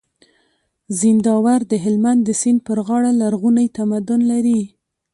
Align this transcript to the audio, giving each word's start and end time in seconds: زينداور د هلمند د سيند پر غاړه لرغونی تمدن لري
زينداور 0.99 1.59
د 1.71 1.73
هلمند 1.83 2.21
د 2.25 2.29
سيند 2.41 2.59
پر 2.67 2.77
غاړه 2.87 3.11
لرغونی 3.21 3.67
تمدن 3.77 4.21
لري 4.31 4.61